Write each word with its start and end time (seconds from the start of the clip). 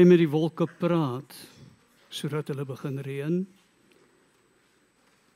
jy 0.00 0.06
met 0.08 0.20
die 0.22 0.30
wolke 0.32 0.64
praat 0.80 1.34
sodat 2.08 2.48
hulle 2.48 2.64
begin 2.64 3.02
reën? 3.04 3.34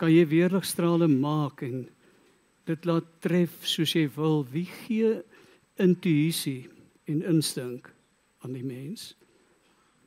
Kan 0.01 0.09
jy 0.09 0.23
weerligstrale 0.31 1.05
maak 1.11 1.61
en 1.67 1.83
dit 2.65 2.89
laat 2.89 3.11
tref 3.21 3.67
soos 3.69 3.93
jy 3.93 4.07
wil? 4.17 4.41
Wie 4.49 4.65
gee 4.87 5.19
intuïsie 5.85 6.71
en 7.13 7.21
instink 7.35 7.93
aan 8.41 8.57
die 8.57 8.65
mens? 8.65 9.13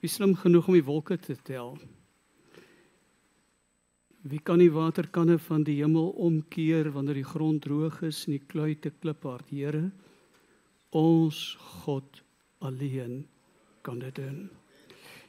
Wie 0.02 0.10
slim 0.10 0.34
genoeg 0.42 0.72
om 0.72 0.80
die 0.80 0.88
wolke 0.90 1.20
te 1.22 1.38
tel? 1.38 1.78
Wie 4.26 4.42
kan 4.42 4.58
die 4.58 4.74
waterkanne 4.74 5.38
van 5.38 5.70
die 5.70 5.78
hemel 5.84 6.16
omkeer 6.18 6.90
wanneer 6.98 7.22
die 7.22 7.30
grond 7.30 7.62
droog 7.70 8.02
is 8.10 8.26
en 8.26 8.40
die 8.40 8.46
kluite 8.50 8.90
kliphard? 9.04 9.54
Here, 9.54 9.92
ons 10.98 11.54
God 11.86 12.24
alleen 12.66 13.28
kan 13.88 14.00
dit 14.04 14.16
doen. 14.20 14.50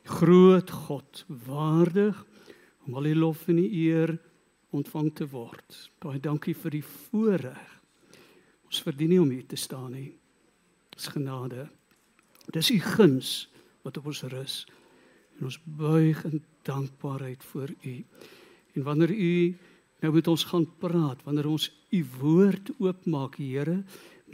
Groot 0.08 0.70
God, 0.70 1.24
waardig 1.46 2.18
om 2.86 2.96
al 2.98 3.06
die 3.06 3.18
lof 3.18 3.46
en 3.52 3.60
die 3.60 3.70
eer 3.86 4.16
ontvang 4.74 5.12
te 5.14 5.28
word. 5.30 5.76
Baie 6.02 6.18
dankie 6.20 6.56
vir 6.56 6.78
die 6.78 6.84
voorreg. 6.84 7.74
Ons 8.68 8.82
verdien 8.84 9.14
nie 9.14 9.20
om 9.22 9.30
hier 9.30 9.46
te 9.48 9.56
staan 9.56 9.92
nie. 9.94 10.10
Dis 10.96 11.08
genade. 11.14 11.68
Dis 12.52 12.72
u 12.74 12.80
guns 12.82 13.48
wat 13.86 14.00
op 14.00 14.10
ons 14.10 14.24
rus. 14.32 14.58
En 15.38 15.48
ons 15.48 15.60
buig 15.78 16.24
in 16.28 16.42
dankbaarheid 16.66 17.44
voor 17.52 17.70
u. 17.70 17.94
En 18.74 18.82
wanneer 18.84 19.14
u 19.14 19.34
nou 20.02 20.12
met 20.14 20.28
ons 20.28 20.44
gaan 20.50 20.66
praat, 20.78 21.22
wanneer 21.26 21.46
ons 21.46 21.70
u 21.90 22.04
woord 22.18 22.70
oopmaak, 22.78 23.38
Here, 23.38 23.82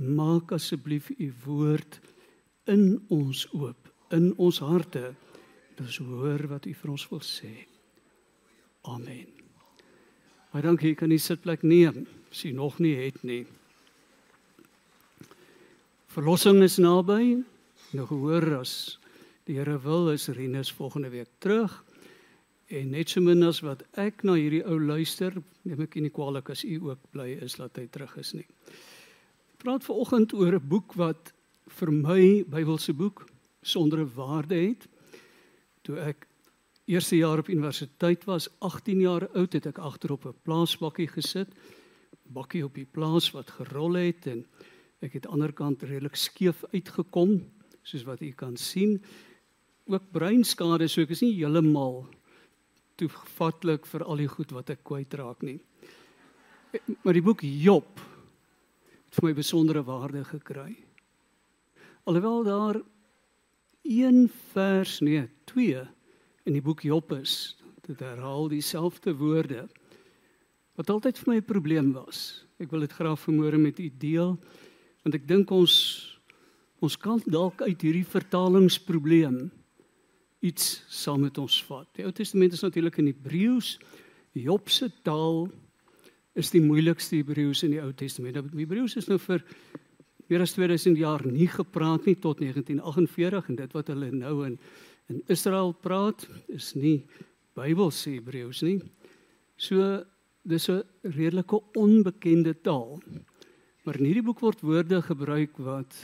maak 0.00 0.52
asseblief 0.52 1.10
u 1.18 1.32
woord 1.44 2.00
in 2.64 3.04
ons 3.12 3.44
oop, 3.52 3.83
in 4.10 4.32
ons 4.36 4.58
harte. 4.58 5.14
Dis 5.78 5.96
hoor 5.96 6.46
wat 6.48 6.66
u 6.66 6.74
vir 6.74 6.90
ons 6.90 7.06
wil 7.10 7.22
sê. 7.24 7.52
Amen. 8.90 9.30
Baie 10.52 10.62
dankie, 10.62 10.94
kan 10.94 11.10
u 11.10 11.18
sitplek 11.18 11.62
neem 11.62 12.04
as 12.30 12.44
u 12.44 12.52
nog 12.52 12.78
nie 12.78 12.94
het 12.98 13.22
nie. 13.22 13.44
Verlossing 16.14 16.62
is 16.62 16.76
naby. 16.78 17.40
Nou 17.94 18.06
gehoor 18.06 18.60
as 18.60 18.98
die 19.48 19.56
Here 19.58 19.78
wil 19.82 20.12
is 20.12 20.28
Rinus 20.28 20.70
volgende 20.72 21.10
week 21.10 21.30
terug. 21.38 21.74
En 22.70 22.90
net 22.90 23.10
so 23.10 23.20
min 23.20 23.42
as 23.42 23.60
wat 23.66 23.82
ek 24.00 24.22
na 24.24 24.36
hierdie 24.38 24.62
ou 24.64 24.78
luister, 24.80 25.34
neem 25.66 25.82
ek 25.84 25.98
nie 26.00 26.12
kwaliek 26.14 26.48
as 26.54 26.64
u 26.64 26.78
ook 26.90 27.10
bly 27.12 27.34
is 27.44 27.58
dat 27.60 27.76
hy 27.78 27.88
terug 27.92 28.14
is 28.22 28.32
nie. 28.34 28.46
Ek 28.46 29.60
praat 29.62 29.84
vanoggend 29.84 30.32
oor 30.38 30.54
'n 30.54 30.68
boek 30.68 30.94
wat 30.94 31.32
vir 31.68 31.90
my 31.92 32.44
Bybelse 32.46 32.92
boek 32.92 33.26
sonder 33.64 33.98
'n 34.04 34.14
waarde 34.14 34.54
het. 34.54 34.86
Toe 35.82 35.98
ek 35.98 36.26
eerste 36.84 37.16
jaar 37.16 37.38
op 37.38 37.48
universiteit 37.48 38.24
was, 38.24 38.48
18 38.58 39.00
jaar 39.00 39.28
oud, 39.28 39.52
het 39.52 39.66
ek 39.66 39.78
agterop 39.78 40.26
'n 40.26 40.36
plaasbakkie 40.42 41.08
gesit, 41.08 41.48
bakkie 42.22 42.64
op 42.64 42.74
die 42.74 42.88
plaas 42.88 43.30
wat 43.32 43.50
gerol 43.50 43.94
het 43.94 44.26
en 44.26 44.46
ek 45.00 45.12
het 45.12 45.26
aan 45.26 45.32
die 45.32 45.32
ander 45.32 45.52
kant 45.52 45.82
redelik 45.82 46.16
skeef 46.16 46.64
uitgekom, 46.72 47.40
soos 47.82 48.04
wat 48.04 48.20
u 48.20 48.32
kan 48.32 48.56
sien. 48.56 49.02
Ook 49.86 50.12
breinskade, 50.12 50.88
so 50.88 51.02
ek 51.02 51.10
is 51.10 51.20
nie 51.20 51.34
heeltemal 51.34 52.06
toevatlik 52.96 53.86
vir 53.86 54.04
al 54.04 54.16
die 54.16 54.28
goed 54.28 54.50
wat 54.50 54.70
ek 54.70 54.84
kwytraak 54.84 55.42
nie. 55.42 55.60
Maar 57.02 57.12
die 57.12 57.22
boek 57.22 57.42
Job 57.42 58.00
het 59.04 59.14
vir 59.14 59.28
my 59.28 59.34
besondere 59.34 59.84
waarde 59.84 60.24
gekry. 60.24 60.74
Alhoewel 62.04 62.44
daar 62.44 62.80
een 63.84 64.30
vers 64.52 64.98
nee, 65.04 65.28
twee 65.44 65.80
in 66.44 66.56
die 66.56 66.64
boek 66.64 66.82
Job 66.84 67.12
is, 67.12 67.54
dit 67.84 68.00
herhaal 68.00 68.48
dieselfde 68.48 69.12
woorde 69.16 69.66
wat 70.74 70.90
altyd 70.90 71.18
vir 71.20 71.28
my 71.30 71.36
'n 71.38 71.44
probleem 71.44 71.92
was. 71.92 72.44
Ek 72.58 72.70
wil 72.70 72.80
dit 72.80 72.92
graag 72.92 73.20
vanmôre 73.20 73.58
met 73.58 73.78
u 73.78 73.90
deel 73.98 74.38
want 75.02 75.14
ek 75.14 75.28
dink 75.28 75.50
ons 75.50 76.10
ons 76.80 76.96
kan 76.96 77.20
dalk 77.26 77.62
uit 77.62 77.80
hierdie 77.80 78.04
vertalingsprobleem 78.04 79.50
iets 80.40 80.82
saam 80.88 81.20
met 81.20 81.38
ons 81.38 81.64
vat. 81.64 81.88
Die 81.96 82.04
Ou 82.04 82.12
Testament 82.12 82.52
is 82.52 82.60
natuurlik 82.60 82.98
in 82.98 83.06
Hebreëus. 83.06 83.78
Job 84.32 84.68
se 84.68 84.90
taal 85.02 85.48
is 86.34 86.50
die 86.50 86.60
moeilikste 86.60 87.16
Hebreëus 87.16 87.62
in 87.62 87.70
die 87.70 87.80
Ou 87.80 87.92
Testament. 87.92 88.36
Hebreëus 88.52 88.96
is 88.96 89.08
nou 89.08 89.18
vir 89.18 89.44
meer 90.28 90.40
as 90.40 90.54
2000 90.56 90.96
jaar 90.98 91.24
nie 91.26 91.48
gepraat 91.48 92.06
nie 92.06 92.16
tot 92.16 92.40
1948 92.40 93.48
en 93.48 93.56
dit 93.56 93.72
wat 93.76 93.92
hulle 93.92 94.10
nou 94.12 94.34
in 94.46 94.58
in 95.12 95.20
Israel 95.28 95.74
praat 95.84 96.24
is 96.48 96.72
nie 96.74 97.04
Bybelse 97.54 98.14
Hebreëus 98.16 98.62
nie. 98.64 98.78
So 99.56 100.04
dis 100.42 100.68
'n 100.68 100.82
redelike 101.02 101.60
onbekende 101.76 102.54
taal. 102.62 103.02
Maar 103.84 103.98
in 103.98 104.04
hierdie 104.04 104.24
boek 104.24 104.40
word 104.40 104.60
woorde 104.60 105.02
gebruik 105.02 105.56
wat 105.58 105.94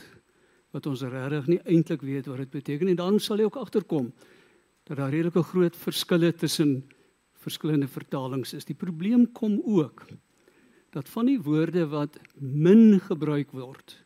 wat 0.73 0.87
ons 0.87 1.03
regtig 1.03 1.47
nie 1.47 1.61
eintlik 1.65 2.03
weet 2.03 2.27
wat 2.27 2.37
dit 2.37 2.51
beteken 2.51 2.89
en 2.89 2.97
dan 2.97 3.19
sal 3.19 3.39
jy 3.39 3.45
ook 3.45 3.57
agterkom 3.57 4.13
dat 4.85 4.97
daar 4.97 5.11
redelike 5.11 5.43
groot 5.43 5.77
verskille 5.77 6.33
tussen 6.33 6.85
verskillende 7.33 7.89
vertalings 7.89 8.53
is. 8.55 8.65
Die 8.65 8.77
probleem 8.77 9.33
kom 9.33 9.61
ook 9.65 10.07
dat 10.91 11.09
van 11.09 11.27
die 11.27 11.41
woorde 11.41 11.87
wat 11.89 12.21
min 12.39 13.01
gebruik 13.01 13.51
word 13.51 13.97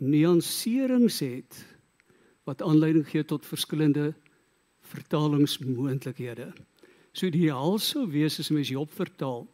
nuanserings 0.00 1.20
het 1.20 1.60
wat 2.48 2.62
aanleiding 2.64 3.06
gee 3.08 3.24
tot 3.24 3.46
verskillende 3.46 4.10
vertalingsmoontlikhede. 4.90 6.50
So 7.12 7.28
ideaal 7.28 7.78
sou 7.82 8.06
wees 8.10 8.38
as 8.40 8.50
mens 8.50 8.70
Job 8.72 8.90
vertaal 8.96 9.44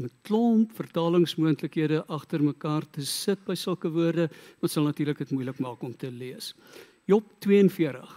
met 0.00 0.14
klomp 0.26 0.72
vertalingsmoontlikhede 0.74 2.00
agter 2.10 2.42
mekaar 2.42 2.86
te 2.90 3.04
sit 3.06 3.44
by 3.46 3.54
sulke 3.58 3.90
woorde, 3.94 4.26
wat 4.62 4.72
sal 4.72 4.88
natuurlik 4.88 5.20
dit 5.22 5.34
moeilik 5.34 5.60
maak 5.62 5.84
om 5.86 5.92
te 5.94 6.10
lees. 6.10 6.50
Job 7.06 7.28
42 7.44 8.14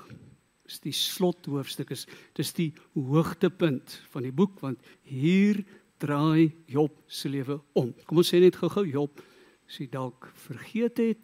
is 0.67 0.79
die 0.83 0.95
slothoofstuk 0.95 1.91
is 1.93 2.07
dis 2.35 2.53
die 2.57 2.71
hoogtepunt 2.95 3.99
van 4.13 4.25
die 4.25 4.33
boek 4.35 4.57
want 4.63 4.81
hier 5.05 5.61
draai 6.01 6.49
Job 6.69 6.95
se 7.07 7.29
lewe 7.29 7.59
om. 7.77 7.93
Kom 8.07 8.23
ons 8.23 8.33
sê 8.33 8.41
net 8.41 8.57
gou-gou 8.57 8.85
Job, 8.87 9.21
as 9.67 9.77
jy 9.81 9.87
dalk 9.91 10.29
vergeet 10.47 11.01
het, 11.03 11.21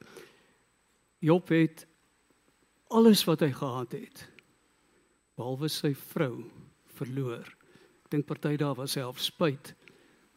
Job 1.23 1.47
het 1.55 1.85
alles 2.91 3.23
wat 3.23 3.39
hy 3.45 3.51
gehad 3.55 3.95
het 3.95 4.25
behalwe 5.39 5.69
sy 5.71 5.93
vrou 5.97 6.43
verloor. 6.97 7.47
Ek 8.03 8.11
dink 8.13 8.27
party 8.29 8.57
daar 8.59 8.75
was 8.77 8.93
self 8.97 9.21
spyt. 9.23 9.71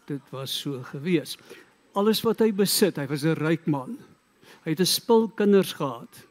Dit 0.06 0.22
was 0.32 0.54
so 0.54 0.80
gewees. 0.92 1.34
Alles 1.98 2.22
wat 2.24 2.40
hy 2.40 2.52
besit, 2.54 2.96
hy 2.96 3.06
was 3.10 3.24
'n 3.24 3.34
ryk 3.36 3.66
man. 3.66 3.98
Hy 4.64 4.70
het 4.70 4.80
'n 4.80 4.86
spul 4.86 5.28
kinders 5.28 5.74
gehad. 5.74 6.26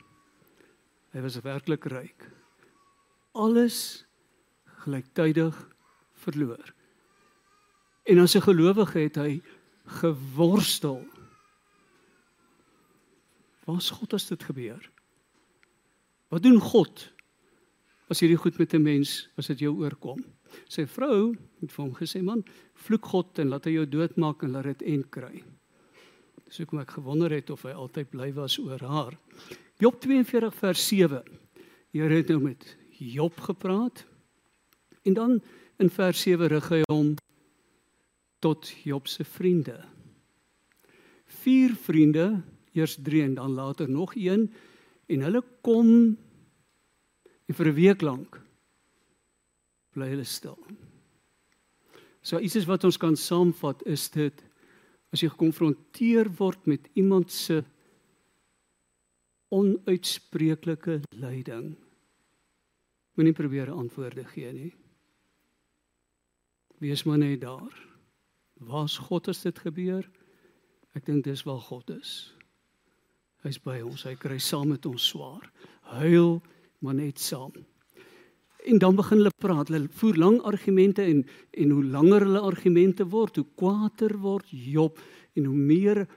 Hy 1.13 1.22
was 1.22 1.36
werklik 1.44 1.86
ryk. 1.86 2.31
Alles 3.34 4.06
gelyktydig 4.86 5.56
verloor. 6.13 6.74
En 8.06 8.19
as 8.19 8.36
'n 8.36 8.42
gelowige 8.42 9.00
het 9.00 9.16
hy 9.16 9.42
geworstel 10.01 11.06
Waar's 13.66 13.90
God 13.90 14.14
as 14.14 14.28
dit 14.30 14.44
gebeur? 14.44 14.82
Wat 16.34 16.44
doen 16.44 16.60
God 16.62 17.10
as 18.10 18.22
hierdie 18.22 18.38
goed 18.38 18.58
met 18.62 18.74
'n 18.74 18.82
mens 18.82 19.30
as 19.38 19.48
dit 19.48 19.60
jou 19.60 19.74
oorkom? 19.82 20.24
Sy 20.70 20.86
vrou 20.86 21.36
het 21.62 21.72
vir 21.72 21.86
hom 21.86 21.96
gesê, 21.96 22.22
"Man, 22.24 22.44
vloek 22.74 23.06
God 23.06 23.40
en 23.40 23.50
laat 23.50 23.66
hy 23.66 23.72
jou 23.72 23.86
doodmaak 23.86 24.44
en 24.44 24.52
laat 24.52 24.64
dit 24.64 24.82
end 24.82 25.10
kry." 25.10 25.44
Dis 26.46 26.58
hoekom 26.58 26.80
ek 26.80 26.92
gewonder 26.92 27.32
het 27.32 27.50
of 27.50 27.64
hy 27.64 27.72
altyd 27.72 28.10
bly 28.10 28.34
was 28.34 28.60
oor 28.60 28.80
haar. 28.80 29.18
Job 29.82 30.00
42 30.02 30.54
vers 30.56 30.88
7. 30.88 31.24
Here 31.92 32.16
het 32.16 32.28
nou 32.28 32.40
met 32.40 32.78
Job 33.00 33.40
gepraat. 33.40 34.06
En 35.04 35.14
dan 35.14 35.42
in 35.78 35.90
vers 35.90 36.22
7 36.22 36.48
rig 36.48 36.70
hy 36.70 36.82
hom 36.88 37.16
tot 38.40 38.70
Job 38.84 39.08
se 39.08 39.24
vriende. 39.24 39.86
Vier 41.26 41.76
vriende 41.76 42.44
eers 42.75 42.98
3 43.01 43.24
en 43.24 43.36
dan 43.39 43.56
later 43.56 43.89
nog 43.89 44.16
een 44.16 44.50
en 45.07 45.22
hulle 45.22 45.44
kom 45.62 46.18
en 47.45 47.56
vir 47.56 47.68
'n 47.68 47.75
week 47.75 48.01
lank 48.01 48.42
bly 49.94 50.10
hulle 50.12 50.24
stil. 50.24 50.60
So 52.22 52.39
iets 52.39 52.56
is 52.56 52.66
wat 52.66 52.83
ons 52.83 52.98
kan 52.98 53.16
saamvat 53.16 53.86
is 53.86 54.10
dit 54.10 54.44
as 55.13 55.22
jy 55.22 55.30
gekonfronteer 55.30 56.30
word 56.38 56.66
met 56.66 56.89
iemand 56.94 57.31
se 57.31 57.63
onuitspreeklike 59.50 61.01
lyding 61.10 61.75
moenie 63.16 63.33
probeer 63.33 63.72
antwoorde 63.72 64.25
gee 64.33 64.51
nie. 64.51 64.74
Wees 66.83 67.04
maar 67.04 67.18
net 67.18 67.42
daar. 67.42 67.72
Waar's 68.60 68.98
God 68.98 69.27
as 69.27 69.42
dit 69.42 69.60
gebeur? 69.60 70.04
Ek 70.95 71.06
dink 71.07 71.24
dis 71.24 71.44
waar 71.48 71.62
God 71.63 71.89
is. 71.95 72.35
Hy's 73.46 73.60
by 73.62 73.78
ons. 73.86 74.08
Hy 74.08 74.16
kry 74.18 74.40
saam 74.42 74.72
met 74.74 74.86
ons 74.90 75.04
swaar. 75.12 75.44
Huil 76.00 76.40
maar 76.82 76.98
net 76.98 77.22
saam. 77.22 77.54
En 78.66 78.80
dan 78.82 78.96
begin 78.98 79.22
hulle 79.22 79.34
praat. 79.38 79.70
Hulle 79.70 79.90
voer 80.00 80.18
lang 80.18 80.40
argumente 80.50 81.06
en 81.06 81.22
en 81.54 81.70
hoe 81.72 81.84
langer 81.84 82.26
hulle 82.26 82.42
argumente 82.42 83.06
word, 83.06 83.38
hoe 83.38 83.48
kwaader 83.56 84.18
word 84.20 84.50
Job 84.50 84.98
en 85.38 85.46
hoe 85.46 85.56
meer 85.56 86.08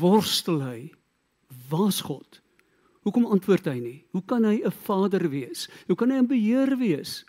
worstel 0.00 0.58
hy. 0.62 0.90
Waar's 1.70 2.02
God? 2.02 2.42
Hoekom 3.06 3.30
antwoord 3.30 3.70
hy 3.70 3.78
nie? 3.78 3.98
Hoe 4.10 4.24
kan 4.26 4.44
hy 4.44 4.62
'n 4.64 4.70
vader 4.70 5.28
wees? 5.30 5.68
Hoe 5.86 5.96
kan 5.96 6.10
hy 6.10 6.18
'n 6.18 6.26
beheer 6.26 6.76
wees 6.78 7.24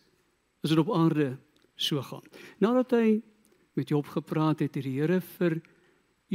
as 0.63 0.69
dit 0.69 0.79
op 0.79 0.89
aarde 0.89 1.37
so 1.75 2.01
gaan? 2.01 2.25
Nadat 2.59 2.91
hy 2.91 3.21
met 3.73 3.89
Job 3.89 4.07
gepraat 4.07 4.59
het, 4.59 4.75
het 4.75 4.83
die 4.83 4.99
Here 4.99 5.21
vir 5.21 5.61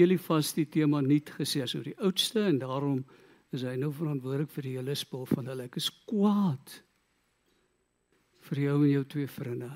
Elifas 0.02 0.52
die 0.54 0.66
tema 0.70 1.00
nuut 1.02 1.30
gesê 1.38 1.62
as 1.62 1.74
oor 1.74 1.86
die 1.86 1.98
oudste 1.98 2.44
en 2.46 2.58
daarom 2.62 3.04
is 3.52 3.64
hy 3.64 3.76
nou 3.80 3.90
verantwoordelik 3.94 4.50
vir 4.52 4.66
die 4.66 4.76
hele 4.76 4.94
spul 4.98 5.24
van 5.26 5.48
hulle. 5.48 5.68
Ek 5.68 5.78
is 5.80 5.88
kwaad 6.08 6.74
vir 8.48 8.60
jou 8.64 8.76
en 8.82 8.90
jou 8.90 9.04
twee 9.14 9.30
vriende. 9.30 9.70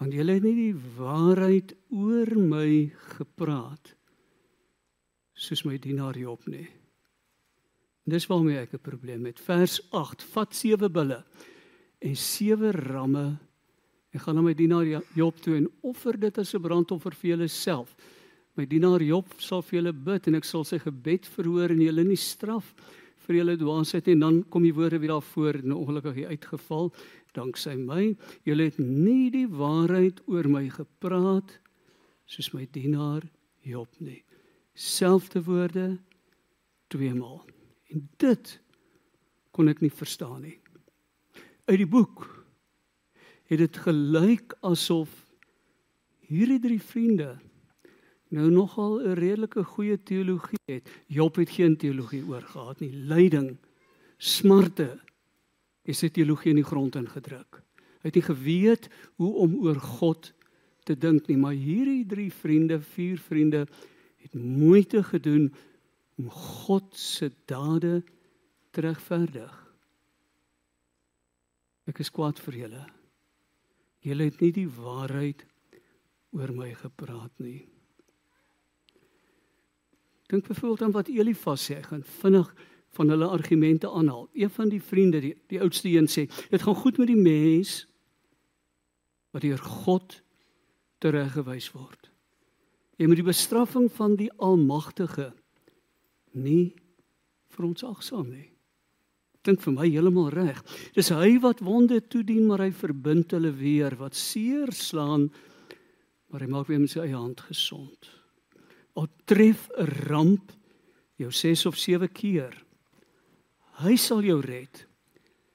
Want 0.00 0.14
julle 0.16 0.36
het 0.36 0.44
nie 0.44 0.56
die 0.58 0.84
waarheid 0.98 1.74
oor 1.94 2.32
my 2.36 2.68
gepraat 3.16 3.92
soos 5.42 5.64
my 5.66 5.78
dienaar 5.82 6.18
Job 6.18 6.44
nie. 6.50 6.66
Dis 8.06 8.26
waarmee 8.26 8.58
ek 8.58 8.74
'n 8.74 8.82
probleem 8.82 9.26
het. 9.26 9.38
Vers 9.40 9.80
8: 9.92 10.22
Vat 10.22 10.54
sewe 10.54 10.88
bulle 10.90 11.24
en 12.00 12.16
sewe 12.16 12.72
ramme 12.72 13.38
en 14.12 14.20
gaan 14.20 14.34
na 14.34 14.42
my 14.42 14.54
dienaar 14.54 15.02
Job 15.14 15.36
toe 15.40 15.56
en 15.56 15.70
offer 15.82 16.18
dit 16.18 16.38
as 16.38 16.54
'n 16.54 16.62
brandoffer 16.62 17.14
vir 17.14 17.30
julle 17.30 17.48
self. 17.48 17.94
My 18.52 18.66
dienaar 18.68 19.00
Job 19.00 19.30
sal 19.40 19.62
vir 19.64 19.78
julle 19.78 19.92
bid 19.96 20.26
en 20.28 20.36
ek 20.36 20.44
sal 20.44 20.66
sy 20.68 20.76
gebed 20.82 21.24
verhoor 21.38 21.72
en 21.72 21.78
julle 21.80 22.02
nie 22.04 22.18
straf 22.20 22.74
vir 23.24 23.38
julle 23.38 23.54
dwaasheid 23.56 24.10
en 24.12 24.24
dan 24.24 24.40
kom 24.52 24.66
die 24.66 24.74
woorde 24.76 24.98
weer 25.00 25.14
daarvoor 25.14 25.62
en 25.62 25.72
ongelukkig 25.72 26.18
hier 26.18 26.34
uitgeval 26.34 26.90
danksy 27.32 27.78
my. 27.78 28.10
Julle 28.44 28.66
het 28.68 28.80
nie 28.82 29.30
die 29.32 29.46
waarheid 29.48 30.20
oor 30.28 30.48
my 30.52 30.66
gepraat 30.74 31.54
soos 32.28 32.50
my 32.52 32.66
dienaar 32.76 33.24
Job 33.64 33.88
nie. 34.04 34.20
Selfde 34.76 35.40
woorde 35.46 35.86
twee 36.92 37.14
maal 37.16 37.40
en 37.92 38.04
dit 38.20 38.52
kon 39.56 39.72
ek 39.72 39.80
nie 39.80 39.92
verstaan 39.92 40.42
nie. 40.44 40.58
Uit 41.70 41.80
die 41.80 41.88
boek 41.88 42.26
het 43.48 43.62
dit 43.64 43.80
gelyk 43.86 44.52
asof 44.60 45.12
hierdie 46.28 46.60
drie 46.60 46.80
vriende 46.80 47.30
nou 48.32 48.48
nogal 48.50 49.00
'n 49.00 49.14
redelike 49.18 49.64
goeie 49.64 50.02
teologie 50.02 50.62
het. 50.66 50.88
Job 51.06 51.36
het 51.36 51.50
geen 51.50 51.76
teologie 51.76 52.24
oor 52.24 52.42
gehad 52.42 52.80
nie. 52.80 52.92
Lyding, 52.92 53.56
smarte 54.16 55.00
is 55.84 55.98
sy 55.98 56.08
teologie 56.08 56.50
in 56.50 56.60
die 56.60 56.70
grond 56.70 56.96
ingedruk. 56.96 57.62
Hy 58.02 58.10
het 58.10 58.14
nie 58.14 58.26
geweet 58.26 58.88
hoe 59.16 59.34
om 59.34 59.54
oor 59.62 59.80
God 59.80 60.32
te 60.84 60.96
dink 60.98 61.28
nie, 61.28 61.36
maar 61.36 61.54
hierdie 61.54 62.06
drie 62.06 62.32
vriende, 62.32 62.80
vier 62.80 63.18
vriende 63.18 63.66
het 64.22 64.34
moeite 64.34 65.02
gedoen 65.02 65.52
om 66.18 66.30
God 66.30 66.96
se 66.96 67.30
dade 67.46 68.02
te 68.70 68.80
regverdig. 68.80 69.52
Ek 71.86 71.98
is 71.98 72.10
kwaad 72.10 72.40
vir 72.40 72.54
julle. 72.54 72.84
Julle 74.02 74.24
het 74.30 74.40
nie 74.40 74.52
die 74.52 74.68
waarheid 74.68 75.44
oor 76.32 76.52
my 76.56 76.72
gepraat 76.74 77.32
nie. 77.42 77.66
Dink 80.32 80.46
byvoorbeeld 80.48 80.82
aan 80.82 80.94
wat 80.96 81.08
Elifas 81.12 81.66
sê, 81.68 81.74
hy 81.76 81.84
gaan 81.84 82.04
vinnig 82.08 82.48
van 82.96 83.10
hulle 83.12 83.26
argumente 83.28 83.88
aanhaal. 83.90 84.30
Een 84.32 84.50
van 84.50 84.70
die 84.72 84.80
vriende, 84.80 85.18
die, 85.20 85.34
die 85.52 85.58
oudste 85.60 85.90
een 85.92 86.08
sê, 86.08 86.24
dit 86.48 86.62
gaan 86.62 86.78
goed 86.78 86.96
met 86.96 87.10
die 87.10 87.18
mens 87.20 87.72
wat 89.36 89.44
deur 89.44 89.60
God 89.60 90.14
tereggewys 91.04 91.68
word. 91.76 92.08
Jy 92.96 93.10
moet 93.10 93.20
die 93.20 93.26
bestraffing 93.26 93.90
van 93.92 94.16
die 94.16 94.30
Almagtige 94.40 95.34
nie 96.32 96.72
verontagsaam 97.52 98.32
nie. 98.32 98.48
Dink 99.44 99.60
vir 99.60 99.76
my 99.76 99.90
heeltemal 99.90 100.32
reg. 100.32 100.64
Dis 100.96 101.12
hy 101.12 101.34
wat 101.44 101.60
wonde 101.60 102.00
toedien, 102.08 102.46
maar 102.48 102.64
hy 102.64 102.70
verbind 102.72 103.36
hulle 103.36 103.52
weer 103.60 103.98
wat 104.00 104.16
seer 104.16 104.72
slaan, 104.72 105.28
maar 106.32 106.40
hy 106.40 106.52
maak 106.56 106.72
weer 106.72 106.80
met 106.80 106.96
sy 106.96 107.04
eie 107.04 107.20
hand 107.20 107.44
gesond 107.50 108.12
al 108.94 109.08
tref 109.24 109.68
'n 109.78 109.86
ramp 110.08 110.52
jou 111.16 111.30
6 111.30 111.66
of 111.66 111.76
7 111.76 112.12
keer. 112.12 112.64
Hy 113.82 113.96
sal 113.96 114.22
jou 114.22 114.40
red. 114.40 114.86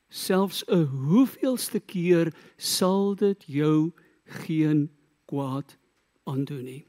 Selfs 0.09 0.63
'n 0.67 0.85
hoeveelste 0.85 1.79
keer 1.79 2.33
sal 2.57 3.15
dit 3.15 3.43
jou 3.45 3.93
geen 4.25 4.89
kwaad 5.25 5.77
aandoen 6.23 6.63
nie. 6.63 6.85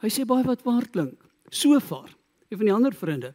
Hy 0.00 0.08
sê 0.08 0.24
baie 0.24 0.44
wat 0.44 0.62
waar 0.62 0.88
klink. 0.88 1.20
So 1.50 1.78
ver 1.80 2.16
een 2.48 2.58
van 2.58 2.66
die 2.66 2.74
ander 2.74 2.94
vriende 2.94 3.32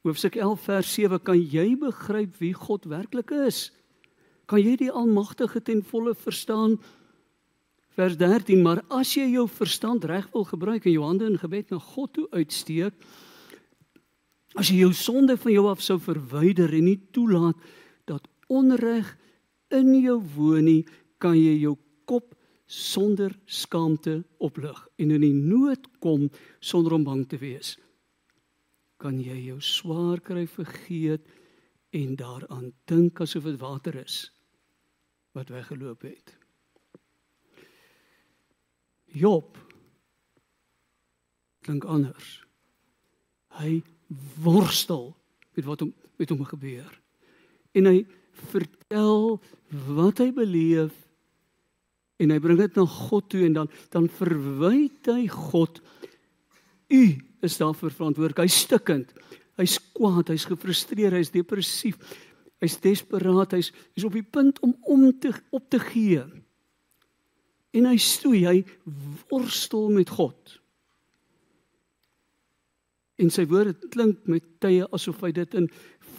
hoofstuk 0.00 0.36
11 0.36 0.60
vers 0.60 0.92
7 0.94 1.20
kan 1.22 1.38
jy 1.38 1.74
begryp 1.76 2.38
wie 2.40 2.54
God 2.56 2.86
werklik 2.88 3.30
is? 3.30 3.68
Kan 4.48 4.62
jy 4.64 4.76
die 4.80 4.90
almagtige 4.90 5.60
ten 5.62 5.82
volle 5.84 6.14
verstaan 6.14 6.78
Vers 7.98 8.16
13: 8.16 8.62
Maar 8.62 8.82
as 8.88 9.14
jy 9.16 9.26
jou 9.32 9.48
verstand 9.50 10.04
reg 10.06 10.28
wil 10.32 10.46
gebruik 10.46 10.86
en 10.86 10.94
jou 10.94 11.04
hande 11.04 11.26
in 11.26 11.38
gebed 11.38 11.72
na 11.72 11.78
God 11.82 12.12
toe 12.14 12.26
uitsteek, 12.30 12.94
as 14.58 14.70
jy 14.70 14.82
jou 14.84 14.92
sonde 14.94 15.36
van 15.38 15.52
jou 15.52 15.66
af 15.70 15.82
sou 15.82 15.98
verwyder 16.02 16.72
en 16.74 16.86
nie 16.86 16.98
toelaat 17.14 17.58
dat 18.10 18.26
onreg 18.50 19.10
in 19.74 19.92
jou 20.02 20.18
woon 20.34 20.66
nie, 20.66 20.82
kan 21.22 21.36
jy 21.38 21.58
jou 21.60 21.76
kop 22.08 22.34
sonder 22.70 23.34
skaamte 23.50 24.20
oplig 24.38 24.78
en 25.02 25.10
in 25.10 25.24
die 25.26 25.34
nood 25.34 25.86
kom 26.02 26.28
sonder 26.62 26.94
om 26.98 27.06
bang 27.06 27.24
te 27.28 27.38
wees. 27.42 27.76
Kan 29.00 29.18
jy 29.22 29.38
jou 29.48 29.58
swaar 29.64 30.22
kry 30.22 30.46
vergeet 30.50 31.26
en 31.94 32.14
daaraan 32.18 32.70
dink 32.90 33.22
asof 33.22 33.48
dit 33.50 33.58
water 33.58 33.98
is 34.02 34.28
wat 35.34 35.50
weggeloop 35.50 36.06
het. 36.06 36.39
Job 39.16 39.58
klink 41.64 41.84
anders. 41.84 42.40
Hy 43.60 43.80
worstel 44.42 45.10
met 45.54 45.66
wat 45.66 45.84
hom 45.84 45.94
met 46.20 46.28
hom 46.28 46.42
gebeur. 46.44 46.88
En 47.72 47.86
hy 47.88 48.02
vertel 48.52 49.38
wat 49.88 50.20
hy 50.20 50.28
beleef 50.36 50.92
en 52.20 52.32
hy 52.34 52.36
bring 52.42 52.58
dit 52.60 52.76
na 52.76 52.84
God 52.84 53.30
toe 53.32 53.46
en 53.46 53.56
dan 53.56 53.70
dan 53.94 54.08
verwyd 54.18 55.08
hy 55.08 55.24
God 55.32 55.80
u 56.90 57.04
is 57.40 57.56
daarvoor 57.56 57.94
verantwoordelik. 57.94 58.42
Hy's 58.44 58.66
stikkend. 58.66 59.14
Hy's 59.60 59.78
kwaad, 59.96 60.28
hy's 60.32 60.44
gefrustreerd, 60.48 61.16
hy's 61.16 61.32
depressief. 61.32 61.96
Hy's 62.60 62.76
desperaat, 62.82 63.54
hy's 63.56 63.70
hy's 63.94 64.04
op 64.04 64.16
die 64.16 64.26
punt 64.26 64.60
om 64.64 64.74
om 64.84 65.06
te 65.16 65.32
op 65.48 65.64
te 65.72 65.80
gee. 65.80 66.24
En 67.76 67.86
hy 67.86 67.96
stoei, 68.02 68.42
hy 68.46 68.58
worstel 69.30 69.90
met 69.94 70.10
God. 70.10 70.56
En 73.20 73.30
sy 73.30 73.44
woorde 73.50 73.76
klink 73.92 74.24
met 74.30 74.46
tye 74.64 74.86
asof 74.96 75.20
hy 75.26 75.30
dit 75.36 75.56
in 75.58 75.68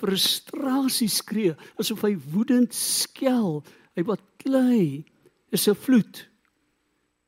frustrasie 0.01 1.09
skree, 1.11 1.55
asof 1.81 2.05
hy 2.05 2.13
woedend 2.31 2.75
skel. 2.77 3.61
Hy 3.97 4.05
wat 4.07 4.21
klei 4.43 5.03
is 5.51 5.67
'n 5.67 5.75
vloed 5.75 6.27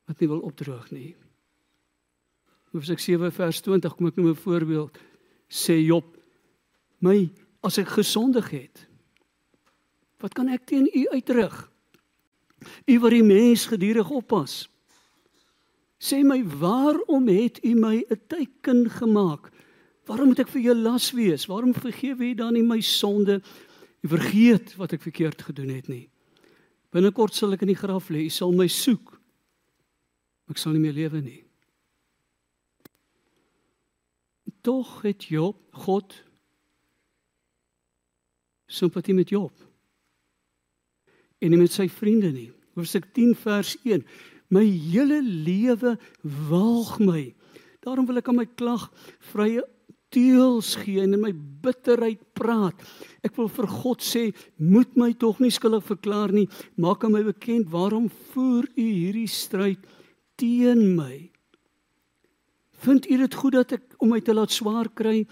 wat 0.08 0.20
nie 0.20 0.28
wil 0.28 0.44
opdroog 0.46 0.92
nie. 0.92 1.16
Hoofstuk 2.72 3.00
7 3.00 3.32
vers 3.32 3.62
20 3.62 3.96
kom 3.96 4.08
ek 4.08 4.16
noem 4.16 4.30
'n 4.30 4.36
voorbeeld. 4.36 4.98
Sê 5.50 5.86
Job: 5.86 6.06
"My 7.00 7.30
as 7.62 7.78
ek 7.78 7.88
gesondig 7.88 8.50
het, 8.50 8.88
wat 10.20 10.34
kan 10.34 10.50
ek 10.50 10.66
teen 10.66 10.90
u 10.94 11.08
uitrig?" 11.10 11.73
U 12.86 13.00
wat 13.00 13.12
die 13.12 13.24
mens 13.24 13.66
gedurig 13.66 14.10
oppas. 14.10 14.68
Sê 16.04 16.20
my, 16.24 16.42
waarom 16.44 17.28
het 17.32 17.64
u 17.64 17.74
my 17.76 18.04
'n 18.10 18.22
teken 18.28 18.90
gemaak? 18.90 19.52
Waarom 20.06 20.28
moet 20.28 20.40
ek 20.40 20.52
vir 20.52 20.62
jou 20.62 20.76
las 20.76 21.12
wees? 21.12 21.46
Waarom 21.46 21.74
vergewe 21.74 22.26
jy 22.26 22.36
dan 22.36 22.54
nie 22.54 22.64
my 22.64 22.82
sonde? 22.82 23.42
Jy 24.02 24.10
vergeet 24.10 24.76
wat 24.76 24.94
ek 24.94 25.02
verkeerd 25.02 25.42
gedoen 25.42 25.70
het 25.70 25.88
nie. 25.88 26.10
Binnekort 26.92 27.34
sal 27.34 27.54
ek 27.54 27.62
in 27.62 27.72
die 27.72 27.80
graf 27.80 28.10
lê. 28.10 28.26
Jy 28.28 28.30
sal 28.30 28.52
my 28.52 28.68
soek. 28.68 29.16
Ek 30.50 30.58
sal 30.58 30.76
nie 30.76 30.84
meer 30.84 30.94
lewe 30.94 31.22
nie. 31.22 31.44
Tog 34.62 35.02
het 35.02 35.24
Job 35.24 35.58
God 35.72 36.24
simpatie 38.68 39.14
met 39.14 39.30
Job 39.30 39.73
en 41.44 41.52
nie 41.52 41.60
met 41.60 41.76
sy 41.76 41.90
vriende 41.92 42.32
nie. 42.32 42.50
Hoofstuk 42.78 43.10
10 43.14 43.36
vers 43.44 43.76
1. 43.84 44.04
My 44.54 44.64
hele 44.64 45.20
lewe 45.22 45.98
walg 46.50 46.98
my. 47.04 47.28
Daarom 47.84 48.08
wil 48.08 48.22
ek 48.22 48.30
aan 48.32 48.40
my 48.40 48.48
klag 48.58 48.88
vrye 49.34 49.64
teels 50.14 50.76
gee 50.84 51.02
en 51.02 51.16
in 51.18 51.24
my 51.24 51.34
bitterheid 51.34 52.22
praat. 52.38 52.78
Ek 53.26 53.36
wil 53.40 53.50
vir 53.52 53.68
God 53.70 54.04
sê, 54.06 54.28
moet 54.62 54.94
my 55.00 55.12
tog 55.18 55.42
nie 55.42 55.52
skuldig 55.54 55.86
verklaar 55.88 56.34
nie. 56.34 56.46
Maak 56.78 57.04
aan 57.04 57.16
my 57.18 57.24
bekend 57.26 57.72
waarom 57.74 58.10
voer 58.32 58.70
u 58.78 58.86
hierdie 58.86 59.30
stryd 59.30 59.82
teen 60.40 60.94
my? 60.98 61.30
Vind 62.84 63.08
u 63.10 63.18
dit 63.24 63.40
goed 63.40 63.58
dat 63.58 63.78
ek 63.80 63.98
om 64.04 64.14
my 64.14 64.22
te 64.22 64.36
laat 64.36 64.54
swaar 64.54 64.90
kry 64.94 65.24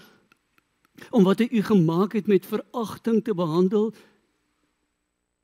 om 1.12 1.24
wat 1.24 1.40
u 1.44 1.62
gemaak 1.64 2.16
het 2.16 2.28
met 2.30 2.48
veragting 2.48 3.22
te 3.24 3.34
behandel? 3.36 3.92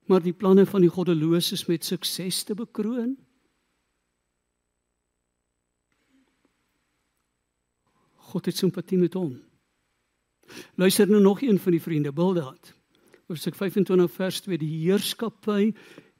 Maar 0.08 0.22
die 0.24 0.32
planne 0.32 0.64
van 0.66 0.80
die 0.84 0.90
goddeloses 0.90 1.66
met 1.68 1.84
sukses 1.84 2.42
te 2.48 2.54
bekroon? 2.56 3.16
God 8.28 8.48
het 8.48 8.56
simpatie 8.56 8.98
met 9.00 9.14
hom. 9.16 9.36
Luister 10.80 11.08
nou 11.08 11.20
nog 11.22 11.42
een 11.42 11.58
van 11.58 11.72
die 11.72 11.82
vriende 11.82 12.12
Bildad. 12.12 12.72
Hoofstuk 13.28 13.54
25 13.54 14.12
vers 14.12 14.40
2 14.40 14.58
die 14.58 14.72
heerskappy 14.82 15.72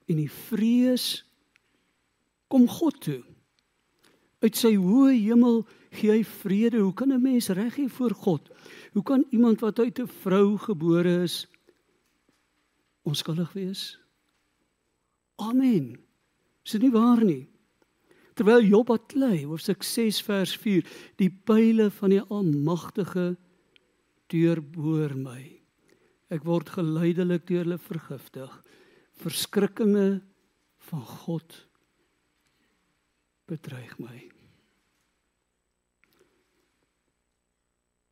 en 0.08 0.16
die 0.16 0.30
vrees 0.30 1.24
kom 2.48 2.68
God 2.68 3.00
toe. 3.04 3.20
Uit 4.44 4.56
sy 4.56 4.74
hoë 4.76 5.16
hemel 5.16 5.62
gee 5.98 6.12
hy 6.12 6.24
vrede. 6.24 6.78
Hoe 6.84 6.94
kan 6.94 7.12
'n 7.12 7.22
mens 7.22 7.48
reg 7.48 7.76
hê 7.76 7.88
voor 7.88 8.14
God? 8.14 8.48
Hoe 8.92 9.02
kan 9.02 9.24
iemand 9.30 9.60
wat 9.60 9.78
uit 9.78 9.98
'n 9.98 10.06
vrou 10.06 10.56
gebore 10.56 11.22
is 11.22 11.46
onskuldig 13.08 13.52
wees? 13.56 13.82
Amen. 15.40 15.96
Is 16.66 16.76
dit 16.76 16.84
nie 16.86 16.94
waar 16.94 17.22
nie? 17.24 17.46
Terwyl 18.38 18.62
Job 18.62 18.90
atlei, 18.94 19.42
hoofstuk 19.48 19.82
6 19.82 20.20
vers 20.26 20.54
4, 20.62 20.86
die 21.18 21.30
pile 21.30 21.88
van 21.90 22.14
die 22.14 22.22
Almagtige 22.22 23.32
deurboor 24.30 25.16
my. 25.18 25.42
Ek 26.30 26.44
word 26.46 26.70
geleidelik 26.76 27.48
deur 27.48 27.64
hulle 27.64 27.80
vergiftig. 27.82 28.52
Verskrikkinge 29.18 30.20
van 30.90 31.06
God 31.24 31.56
bedreig 33.48 33.96
my. 33.98 34.37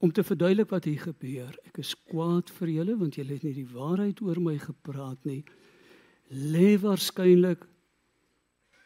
Om 0.06 0.12
te 0.14 0.22
verduidelik 0.22 0.70
wat 0.70 0.86
hier 0.86 1.00
gebeur. 1.02 1.54
Ek 1.66 1.80
is 1.82 1.96
kwaad 2.06 2.50
vir 2.60 2.70
julle 2.70 2.94
want 3.00 3.16
julle 3.18 3.34
het 3.34 3.42
nie 3.46 3.56
die 3.56 3.66
waarheid 3.72 4.22
oor 4.22 4.38
my 4.42 4.54
gepraat 4.62 5.18
nie. 5.26 5.42
Lê 6.30 6.76
waarskynlik 6.78 7.64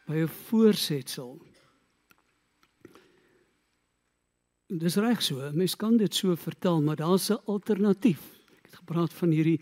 by 0.09 0.23
'n 0.25 0.33
voorsetsel. 0.49 1.37
Dis 4.67 4.95
reg 4.95 5.21
so, 5.21 5.51
mens 5.53 5.75
kan 5.75 5.97
dit 5.97 6.13
so 6.15 6.35
vertel, 6.35 6.81
maar 6.81 6.95
daar's 6.95 7.29
'n 7.29 7.43
alternatief. 7.45 8.21
Ek 8.57 8.65
het 8.65 8.75
gepraat 8.75 9.13
van 9.13 9.29
hierdie 9.29 9.61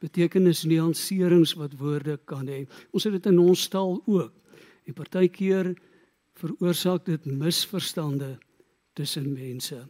betekenisnuanserings 0.00 1.54
wat 1.54 1.76
woorde 1.76 2.18
kan 2.24 2.46
hê. 2.46 2.68
Ons 2.92 3.04
het 3.04 3.12
dit 3.12 3.26
in 3.26 3.38
ons 3.38 3.68
taal 3.68 4.02
ook. 4.06 4.32
En 4.86 4.94
partykeer 4.94 5.74
veroorsaak 6.34 7.04
dit 7.04 7.24
misverstande 7.24 8.38
tussen 8.94 9.32
mense 9.32 9.88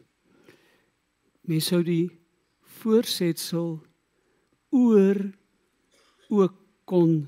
mens 1.51 1.67
sou 1.73 1.81
die 1.83 2.07
voorsetsel 2.81 3.81
oor 4.71 5.19
ook 6.31 6.55
kon 6.87 7.25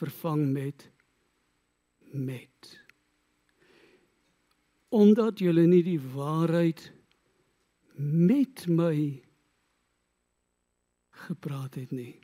vervang 0.00 0.46
met 0.54 0.88
met. 2.10 2.70
Omdat 4.88 5.38
jy 5.38 5.52
nie 5.68 5.84
die 5.86 6.00
waarheid 6.00 6.88
met 8.00 8.64
my 8.66 9.20
gepraat 11.28 11.76
het 11.78 11.92
nie. 11.94 12.16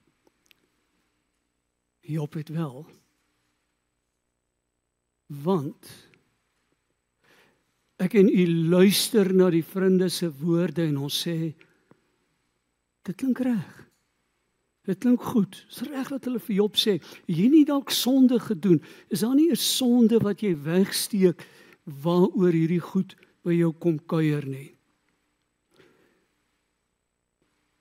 Job 2.01 2.35
het 2.35 2.49
wel. 2.49 2.87
Want 5.27 5.93
Ek 7.97 8.13
en 8.21 8.29
u 8.29 8.45
luister 8.69 9.31
na 9.33 9.49
die 9.53 9.65
vriende 9.65 10.09
se 10.13 10.29
woorde 10.29 10.85
en 10.85 10.99
ons 11.07 11.23
sê 11.25 11.55
dit 13.07 13.17
klink 13.17 13.41
reg. 13.47 13.73
Dit 14.87 15.01
klink 15.03 15.23
goed. 15.23 15.57
Dis 15.71 15.87
reg 15.89 16.11
wat 16.13 16.27
hulle 16.29 16.43
vir 16.43 16.57
Job 16.59 16.77
sê. 16.79 16.97
Jy 17.31 17.49
nie 17.51 17.65
dalk 17.67 17.91
sonde 17.95 18.39
gedoen. 18.43 18.83
Is 19.09 19.23
daar 19.25 19.35
nie 19.35 19.51
'n 19.51 19.57
sonde 19.57 20.19
wat 20.19 20.43
jy 20.43 20.55
wegsteek 20.55 21.47
waaroor 21.87 22.53
hierdie 22.53 22.83
goed 22.83 23.17
by 23.43 23.53
jou 23.53 23.73
kom 23.73 23.99
kuier 23.99 24.47
nie? 24.47 24.75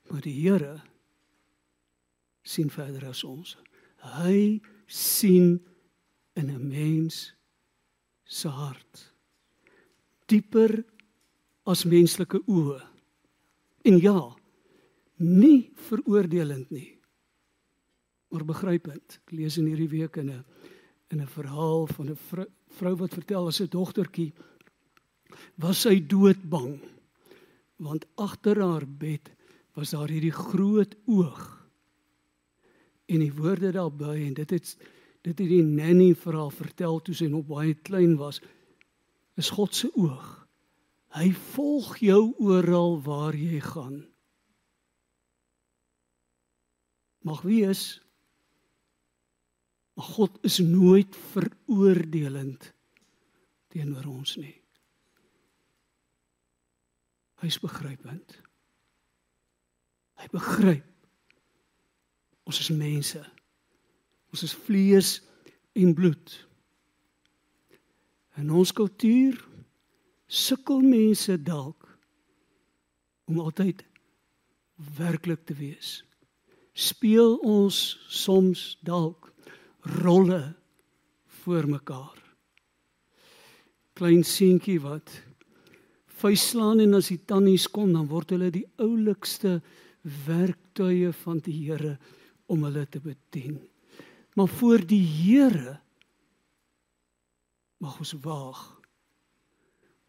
Maar 0.09 0.21
die 0.21 0.41
Here 0.41 0.81
sien 2.43 2.69
verder 2.69 3.09
as 3.09 3.23
ons. 3.23 3.57
Hy 3.97 4.61
sien 4.87 5.59
in 6.35 6.49
'n 6.49 6.67
mens 6.67 7.33
se 8.23 8.47
hart 8.47 9.14
dieper 10.25 10.83
as 11.65 11.85
menslike 11.85 12.41
oë. 12.47 12.79
En 13.85 13.99
ja, 14.01 14.19
nie 15.21 15.71
veroordelend 15.87 16.69
nie. 16.73 16.89
Maar 18.33 18.45
begrypend. 18.45 19.19
Ek 19.25 19.31
lees 19.37 19.57
in 19.57 19.69
hierdie 19.69 19.89
week 19.89 20.17
in 20.17 20.29
'n 20.29 20.43
in 21.11 21.21
'n 21.21 21.27
verhaal 21.27 21.87
van 21.87 22.09
'n 22.09 22.15
vrou, 22.15 22.47
vrou 22.67 22.95
wat 22.95 23.13
vertel 23.13 23.47
as 23.47 23.61
'n 23.61 23.69
dogtertjie 23.69 24.33
was 25.55 25.81
sy 25.85 25.99
doodbang 25.99 26.79
want 27.77 28.05
agter 28.15 28.61
haar 28.61 28.85
bed 28.87 29.31
was 29.75 29.91
daar 29.91 30.11
hierdie 30.11 30.35
groot 30.35 30.95
oog 31.05 31.43
en 33.11 33.19
die 33.19 33.33
woorde 33.33 33.71
daarby 33.75 34.15
en 34.27 34.33
dit 34.33 34.49
het 34.49 34.75
dit 35.25 35.39
het 35.39 35.49
die 35.49 35.63
nanny 35.63 36.13
vir 36.13 36.37
haar 36.37 36.53
vertel 36.53 36.99
toe 37.01 37.15
sy 37.17 37.27
nog 37.31 37.47
baie 37.49 37.73
klein 37.73 38.15
was 38.17 38.41
is 39.35 39.51
God 39.51 39.75
se 39.75 39.89
oog. 39.95 40.31
Hy 41.15 41.29
volg 41.55 41.97
jou 42.03 42.33
oral 42.43 42.99
waar 43.03 43.35
jy 43.35 43.59
gaan. 43.63 44.01
Mag 47.25 47.41
wees 47.47 48.05
maar 49.95 50.05
God 50.05 50.37
is 50.41 50.57
nooit 50.57 51.15
veroordelend 51.15 52.73
teenoor 53.71 54.05
ons 54.11 54.35
nie. 54.35 54.55
Hy's 57.39 57.59
begrypend. 57.63 58.35
Hy 60.19 60.27
begryp. 60.31 60.91
Ons 62.43 62.59
is 62.59 62.69
mense. 62.75 63.21
Ons 64.35 64.43
is 64.47 64.55
vlees 64.67 65.13
en 65.79 65.95
bloed. 65.95 66.35
In 68.35 68.51
ons 68.51 68.71
kultuur 68.75 69.37
sukkel 70.27 70.81
mense 70.83 71.37
dalk 71.39 71.85
om 73.29 73.39
altyd 73.39 73.83
werklik 74.97 75.45
te 75.47 75.55
wees. 75.55 76.01
Speel 76.75 77.37
ons 77.47 77.77
soms 78.11 78.75
dalk 78.83 79.31
rolle 80.01 80.41
voor 81.43 81.69
mekaar. 81.71 82.19
Klein 83.95 84.25
seentjie 84.27 84.81
wat 84.83 85.13
vuislaan 86.19 86.81
en 86.83 86.97
as 86.99 87.13
die 87.13 87.21
tannies 87.27 87.69
kom 87.71 87.93
dan 87.95 88.09
word 88.11 88.33
hulle 88.35 88.51
die 88.51 88.65
oulikste 88.83 89.61
werktuie 90.25 91.13
van 91.23 91.39
die 91.45 91.55
Here 91.63 91.95
om 92.51 92.67
hulle 92.67 92.83
te 92.91 92.99
bedien. 92.99 93.61
Maar 94.35 94.51
voor 94.51 94.83
die 94.83 95.03
Here 95.05 95.79
mag 97.83 97.97
ons 97.99 98.13
waag. 98.23 98.61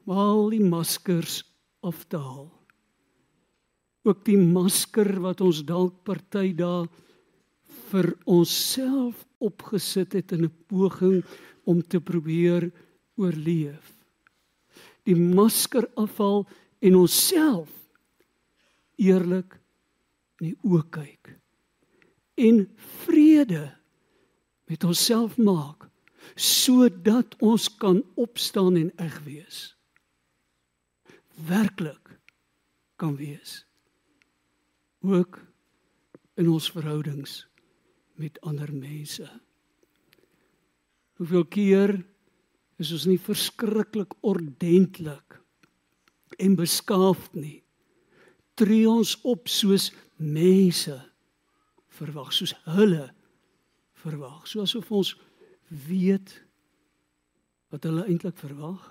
Maal 0.07 0.51
die 0.55 0.63
maskers 0.63 1.41
afdaal. 1.87 2.47
Ook 4.07 4.23
die 4.27 4.39
masker 4.39 5.17
wat 5.23 5.43
ons 5.43 5.65
dalk 5.67 5.99
party 6.07 6.53
daar 6.55 6.87
vir 7.91 8.13
onsself 8.31 9.25
opgesit 9.43 10.15
het 10.15 10.33
in 10.33 10.45
'n 10.47 10.55
poging 10.67 11.25
om 11.65 11.83
te 11.83 12.01
probeer 12.01 12.71
oorleef. 13.17 13.93
Die 15.03 15.17
masker 15.17 15.89
afval 15.95 16.47
en 16.81 16.95
onsself 16.95 17.71
eerlik 18.97 19.59
in 20.41 20.53
die 20.53 20.59
oë 20.63 20.85
kyk 20.91 21.37
en 22.37 22.67
vrede 23.05 23.65
met 24.69 24.85
onsself 24.85 25.37
maak 25.41 25.89
sodat 26.35 27.37
ons 27.45 27.69
kan 27.79 28.03
opstaan 28.15 28.77
en 28.77 28.91
eg 29.03 29.19
wees. 29.25 29.77
Werklik 31.47 32.17
kan 32.97 33.17
wees. 33.17 33.67
Ook 35.01 35.39
in 36.37 36.49
ons 36.49 36.71
verhoudings 36.73 37.45
met 38.17 38.41
ander 38.41 38.73
mense. 38.75 39.29
Hoeveel 41.17 41.45
keer 41.49 41.93
is 42.81 42.93
ons 42.93 43.07
nie 43.09 43.21
verskriklik 43.21 44.17
ordentlik 44.21 45.39
en 46.37 46.57
beskaafd 46.59 47.35
nie. 47.35 47.63
tree 48.57 48.89
ons 48.89 49.19
op 49.29 49.51
soos 49.53 49.91
mense 50.17 50.95
verwag, 51.93 52.31
soos 52.33 52.55
hulle 52.65 53.11
verwag, 54.01 54.47
soos 54.49 54.73
of 54.79 54.89
ons 54.97 55.11
weet 55.69 56.35
wat 57.75 57.87
hulle 57.89 58.05
eintlik 58.07 58.37
verwag. 58.39 58.83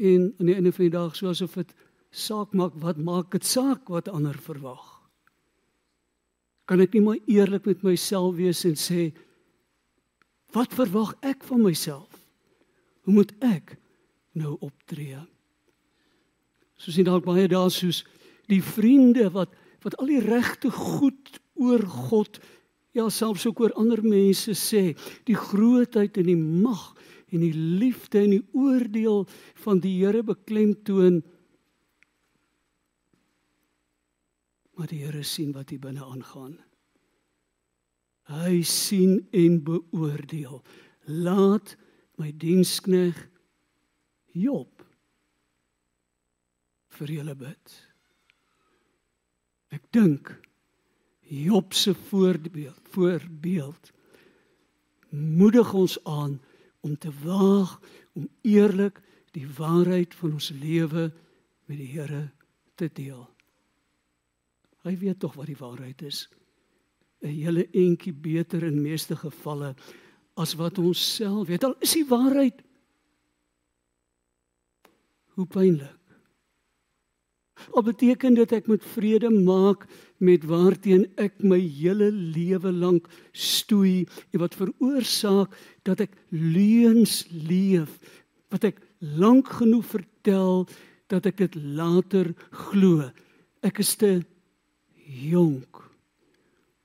En 0.00 0.34
aan 0.38 0.46
die 0.46 0.54
einde 0.54 0.72
van 0.72 0.86
die 0.86 0.94
dag 0.94 1.16
soos 1.16 1.42
of 1.44 1.56
dit 1.58 1.74
saak 2.10 2.54
maak 2.56 2.76
wat 2.82 2.98
maak 2.98 3.30
dit 3.34 3.44
saak 3.46 3.88
wat 3.88 4.08
ander 4.08 4.38
verwag. 4.38 4.86
Kan 6.70 6.80
ek 6.82 6.94
nie 6.94 7.02
maar 7.02 7.18
eerlik 7.26 7.66
met 7.66 7.82
myself 7.82 8.36
wees 8.38 8.62
en 8.64 8.78
sê 8.78 9.10
wat 10.54 10.74
verwag 10.74 11.12
ek 11.26 11.44
van 11.46 11.62
myself? 11.62 12.10
Hoe 13.06 13.14
moet 13.14 13.34
ek 13.42 13.76
nou 14.38 14.56
optree? 14.62 15.18
Soos 16.80 16.96
jy 16.96 17.04
dalk 17.06 17.26
baie 17.26 17.48
daar 17.50 17.70
soos 17.74 18.04
die 18.50 18.62
vriende 18.62 19.28
wat 19.34 19.54
wat 19.80 19.96
al 19.96 20.10
die 20.10 20.20
regte 20.20 20.68
goed 20.74 21.38
oor 21.56 21.80
God 21.88 22.36
ja 22.96 23.06
selfs 23.10 23.46
ook 23.46 23.60
oor 23.64 23.74
ander 23.78 24.02
mense 24.02 24.54
sê, 24.58 24.94
die 25.28 25.38
grootheid 25.38 26.18
en 26.20 26.30
die 26.30 26.38
mag 26.38 26.90
en 27.30 27.44
die 27.44 27.54
liefde 27.54 28.24
en 28.24 28.34
die 28.34 28.46
oordeel 28.58 29.26
van 29.62 29.82
die 29.82 29.94
Here 30.00 30.22
beklemtoon. 30.26 31.20
Maar 34.74 34.90
die 34.90 35.04
Here 35.04 35.22
sien 35.22 35.52
wat 35.54 35.70
hier 35.70 35.82
binne 35.82 36.02
aangaan. 36.02 36.56
Hy 38.30 38.62
sien 38.66 39.20
en 39.34 39.60
beoordeel. 39.66 40.60
Laat 41.06 41.76
my 42.18 42.30
dienskneg 42.36 43.16
Job 44.34 44.84
vir 46.98 47.14
julle 47.16 47.34
bid. 47.38 47.74
Ek 49.74 49.86
dink 49.94 50.34
Job 51.30 51.72
se 51.72 51.94
voorbeeld 51.94 52.80
voorbeeld 52.90 53.92
moedig 55.10 55.72
ons 55.72 56.04
aan 56.04 56.40
om 56.80 56.98
te 56.98 57.10
waag 57.22 57.80
om 58.12 58.28
eerlik 58.40 59.00
die 59.30 59.46
waarheid 59.48 60.14
van 60.14 60.32
ons 60.32 60.50
lewe 60.50 61.12
met 61.64 61.78
die 61.78 61.86
Here 61.86 62.30
te 62.74 62.90
deel. 62.92 63.28
Hy 64.82 64.96
weet 64.98 65.20
tog 65.22 65.36
wat 65.38 65.46
die 65.46 65.58
waarheid 65.58 66.02
is. 66.02 66.28
'n 67.20 67.36
hele 67.36 67.68
entjie 67.70 68.12
beter 68.12 68.62
in 68.62 68.82
meeste 68.82 69.16
gevalle 69.16 69.74
as 70.34 70.54
wat 70.54 70.78
ons 70.78 71.14
self 71.14 71.46
weet. 71.46 71.64
Al 71.64 71.76
is 71.78 71.92
die 71.92 72.06
waarheid 72.08 72.62
hoe 75.36 75.46
pynlik. 75.46 75.99
Al 77.74 77.84
beteken 77.86 78.34
dit 78.38 78.52
ek 78.52 78.68
moet 78.70 78.84
vrede 78.94 79.30
maak 79.30 79.86
met 80.18 80.44
waarteen 80.44 81.06
ek 81.20 81.38
my 81.42 81.58
hele 81.60 82.10
lewe 82.10 82.72
lank 82.72 83.08
stoei 83.32 84.06
en 84.32 84.42
wat 84.42 84.56
veroorsaak 84.58 85.54
dat 85.88 86.02
ek 86.06 86.16
leuns 86.30 87.24
leef 87.30 87.98
wat 88.50 88.66
ek 88.66 88.80
lank 88.98 89.48
genoeg 89.60 89.86
vertel 89.86 90.66
dat 91.10 91.26
ek 91.26 91.40
dit 91.40 91.56
later 91.78 92.32
glo. 92.68 93.08
Ek 93.66 93.80
is 93.82 93.94
te 93.98 94.20
jonk 95.06 95.80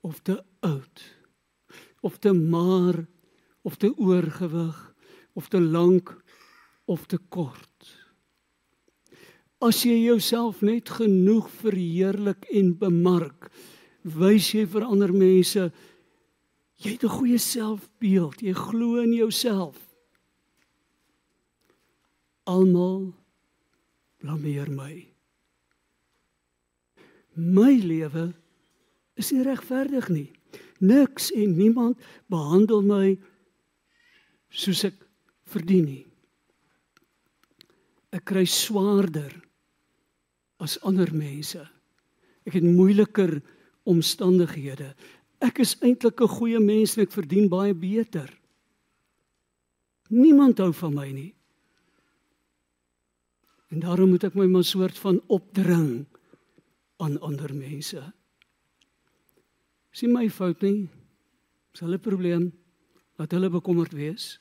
of 0.05 0.21
te 0.21 0.37
oud 0.65 1.03
of 2.05 2.17
te 2.21 2.33
maar 2.33 3.05
of 3.65 3.77
te 3.81 3.89
oorgewig 3.97 4.77
of 5.33 5.49
te 5.49 5.61
lank 5.61 6.13
of 6.85 7.05
te 7.05 7.17
kort. 7.17 7.74
As 9.65 9.79
jy 9.81 9.95
jouself 10.03 10.59
net 10.61 10.91
genoeg 10.93 11.47
verheerlik 11.49 12.45
en 12.53 12.75
bemark, 12.77 13.47
wys 14.05 14.51
jy 14.53 14.65
vir 14.69 14.83
ander 14.85 15.09
mense 15.09 15.71
jy 16.83 16.91
het 16.91 17.03
'n 17.03 17.15
goeie 17.17 17.39
selfbeeld, 17.39 18.41
jy 18.41 18.53
glo 18.53 19.01
in 19.01 19.13
jouself. 19.13 19.77
Almal 22.45 23.15
blameer 24.19 24.69
my. 24.69 25.07
My 27.35 27.73
lewe 27.81 28.35
is 29.15 29.31
nie 29.31 29.43
regverdig 29.43 30.09
nie. 30.09 30.31
Niks 30.79 31.31
en 31.31 31.57
niemand 31.57 31.97
behandel 32.29 32.81
my 32.81 33.17
soos 34.49 34.83
ek 34.83 34.93
verdien 35.47 35.85
nie. 35.85 36.05
Ek 38.11 38.25
kry 38.25 38.45
swaarder 38.45 39.44
as 40.57 40.77
ander 40.81 41.11
mense. 41.13 41.61
Ek 42.45 42.57
het 42.57 42.63
moeiliker 42.63 43.41
omstandighede. 43.83 44.93
Ek 45.43 45.59
is 45.59 45.75
eintlik 45.81 46.21
'n 46.21 46.27
goeie 46.27 46.59
mens 46.59 46.95
en 46.95 47.03
ek 47.03 47.11
verdien 47.11 47.49
baie 47.49 47.73
beter. 47.73 48.29
Niemand 50.09 50.57
hou 50.57 50.73
van 50.73 50.93
my 50.93 51.11
nie. 51.11 51.35
En 53.69 53.79
daarom 53.79 54.09
moet 54.09 54.23
ek 54.23 54.35
my 54.35 54.45
maar 54.45 54.63
soort 54.63 54.97
van 54.97 55.21
opdring 55.27 56.05
aan 56.97 57.19
ander 57.19 57.53
mense. 57.55 58.13
Sien 59.91 60.11
my 60.11 60.29
fout 60.29 60.61
nie. 60.61 60.89
Dis 61.71 61.81
hulle 61.81 61.97
probleem. 61.97 62.53
Laat 63.17 63.31
hulle 63.31 63.49
bekommerd 63.49 63.91
wees. 63.91 64.39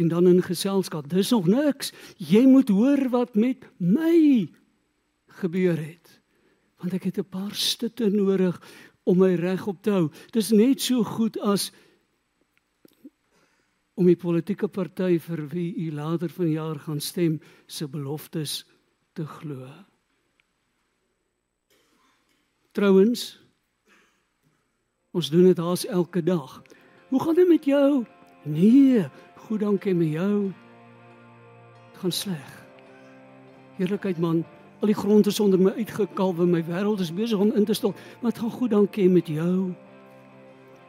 En 0.00 0.08
dan 0.08 0.26
in 0.26 0.42
geselskap, 0.42 1.08
dis 1.12 1.30
nog 1.30 1.46
niks. 1.46 1.92
Jy 2.16 2.46
moet 2.48 2.68
hoor 2.72 3.08
wat 3.12 3.34
met 3.34 3.66
my 3.76 4.48
gebeur 5.40 5.76
het. 5.76 6.20
Want 6.80 6.96
ek 6.96 7.10
het 7.10 7.18
'n 7.18 7.28
paar 7.28 7.54
stutte 7.54 8.08
nodig 8.08 8.56
om 9.04 9.18
my 9.18 9.34
reg 9.34 9.66
op 9.66 9.82
te 9.82 9.90
hou. 9.90 10.08
Dis 10.30 10.50
net 10.50 10.80
so 10.80 11.04
goed 11.04 11.38
as 11.38 11.72
om 13.94 14.06
die 14.06 14.16
politieke 14.16 14.68
party 14.68 15.18
vir 15.18 15.48
wie 15.48 15.74
u 15.76 15.92
later 15.92 16.30
vanjaar 16.30 16.78
gaan 16.78 17.00
stem 17.00 17.40
se 17.66 17.88
beloftes 17.88 18.64
te 19.12 19.26
glo. 19.26 19.68
Trouwens 22.72 23.40
ons 25.10 25.30
doen 25.30 25.44
dit 25.44 25.58
haas 25.58 25.86
elke 25.86 26.22
dag. 26.22 26.62
Hoe 27.08 27.22
gaan 27.22 27.34
dit 27.34 27.48
met 27.48 27.64
jou? 27.64 28.06
Nee, 28.42 29.04
goed 29.50 29.60
dankie 29.60 29.94
met 29.94 30.12
jou. 30.14 30.52
Dit 31.90 31.98
gaan 31.98 32.12
sleg. 32.12 32.50
Eerlikheid 33.78 34.18
man, 34.22 34.44
al 34.78 34.92
die 34.92 34.94
grond 34.94 35.26
is 35.26 35.40
onder 35.40 35.58
my 35.58 35.72
uitgekalwe, 35.74 36.46
my 36.46 36.60
wêreld 36.68 37.02
is 37.02 37.10
besig 37.14 37.38
om 37.38 37.50
in 37.58 37.66
te 37.66 37.74
stort, 37.74 37.98
maar 38.20 38.30
dit 38.30 38.38
gaan 38.38 38.50
goed 38.50 38.70
dankie 38.70 39.08
met 39.10 39.26
jou. 39.26 39.72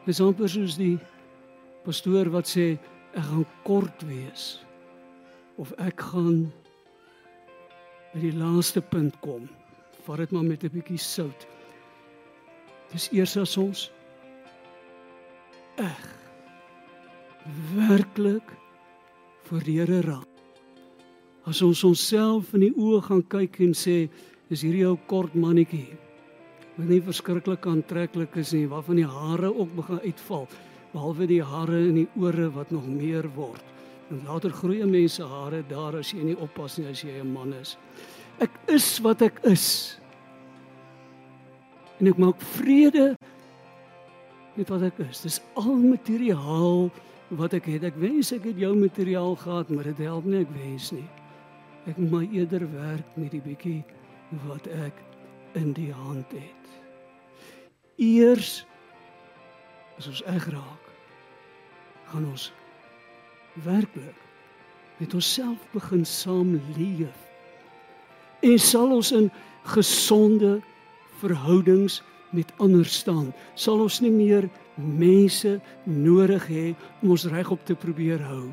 Dis 0.06 0.22
amper 0.22 0.48
soos 0.48 0.78
die 0.78 0.94
pastoor 1.82 2.30
wat 2.30 2.46
sê 2.46 2.76
ek 3.18 3.26
gaan 3.32 3.44
kort 3.66 4.06
wees 4.06 4.62
of 5.58 5.74
ek 5.82 5.98
gaan 6.12 6.46
by 8.14 8.22
die 8.28 8.34
laaste 8.38 8.80
punt 8.94 9.18
kom. 9.26 9.50
Vat 10.06 10.22
dit 10.22 10.30
maar 10.30 10.46
met 10.46 10.62
'n 10.62 10.70
bietjie 10.70 11.02
sout. 11.02 11.46
Dis 12.94 13.10
eers 13.10 13.36
as 13.36 13.56
ons 13.56 13.90
eg 15.82 16.21
werklik 17.74 18.52
voor 19.48 19.64
die 19.66 19.78
Here 19.80 20.00
raak. 20.00 20.28
As 21.44 21.62
ons 21.62 21.82
onsself 21.84 22.52
in 22.54 22.68
die 22.68 22.74
oë 22.78 23.00
gaan 23.08 23.22
kyk 23.26 23.58
en 23.64 23.74
sê, 23.74 24.06
is 24.52 24.62
hierdie 24.62 24.86
ou 24.86 24.96
kort 25.10 25.34
mannetjie 25.34 25.98
wat 26.72 26.88
nie 26.88 27.02
verskriklik 27.04 27.66
aantreklik 27.68 28.36
is 28.40 28.54
nie, 28.56 28.64
waarvan 28.70 28.96
die 28.96 29.08
hare 29.08 29.50
ook 29.52 29.74
begin 29.76 29.98
uitval, 30.06 30.46
behalwe 30.94 31.26
die 31.28 31.42
hare 31.44 31.82
in 31.90 31.98
die 32.00 32.06
ore 32.16 32.46
wat 32.54 32.70
nog 32.72 32.86
meer 32.88 33.28
word. 33.36 33.60
En 34.08 34.22
later 34.24 34.54
groei 34.56 34.80
mense 34.88 35.24
hare 35.24 35.60
daar 35.68 35.98
as 36.00 36.14
jy 36.14 36.30
nie 36.30 36.38
oppas 36.40 36.78
nie 36.78 36.88
as 36.88 37.02
jy 37.04 37.20
'n 37.20 37.32
man 37.32 37.52
is. 37.52 37.76
Ek 38.40 38.50
is 38.68 38.98
wat 39.04 39.22
ek 39.22 39.40
is 39.44 39.98
en 42.00 42.08
ek 42.08 42.18
maak 42.18 42.40
vrede 42.40 43.16
met 44.56 44.68
wat 44.68 44.82
ek 44.82 44.98
is. 45.10 45.22
Dis 45.22 45.40
al 45.54 45.76
materiaal 45.76 46.90
wat 47.36 47.54
ek 47.56 47.68
het. 47.72 47.86
Ek 47.88 47.98
wens 48.00 48.32
ek 48.34 48.44
het 48.50 48.58
jou 48.60 48.72
materiaal 48.76 49.36
gehad, 49.40 49.70
maar 49.72 49.88
dit 49.88 50.02
help 50.04 50.26
nie 50.28 50.42
ek 50.42 50.52
wens 50.56 50.90
nie. 50.92 51.08
Ek 51.88 51.96
moet 51.98 52.10
maar 52.10 52.28
eerder 52.30 52.66
werk 52.72 53.16
met 53.16 53.32
die 53.34 53.42
bietjie 53.42 53.80
wat 54.46 54.68
ek 54.84 55.00
in 55.58 55.72
die 55.76 55.90
hand 55.92 56.30
het. 56.32 56.68
Eers 58.00 58.62
as 59.98 60.08
ons 60.08 60.22
reg 60.26 60.46
raak, 60.52 60.86
gaan 62.12 62.28
ons 62.30 62.50
werklik 63.64 64.20
met 64.98 65.14
onsself 65.14 65.60
begin 65.72 66.04
saam 66.08 66.56
leef. 66.76 67.18
En 68.42 68.58
sal 68.58 68.94
ons 68.94 69.12
in 69.12 69.28
gesonde 69.74 70.60
verhoudings 71.20 72.00
met 72.32 72.52
ander 72.58 72.88
staan, 72.88 73.32
sal 73.54 73.80
ons 73.84 74.00
nie 74.00 74.10
meer 74.12 74.48
mense 74.74 75.60
nodig 75.84 76.48
hê 76.48 76.66
om 77.02 77.14
ons 77.14 77.28
reg 77.30 77.50
op 77.52 77.64
te 77.68 77.76
probeer 77.76 78.22
hou 78.24 78.50